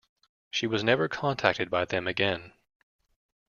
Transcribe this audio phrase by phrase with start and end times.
[0.49, 2.53] She was never contacted by them again.